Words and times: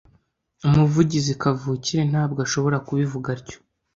Umuvugizi 0.67 1.31
kavukire 1.41 2.03
ntabwo 2.11 2.39
ashobora 2.45 2.77
kubivuga 2.87 3.27
atyo. 3.37 3.57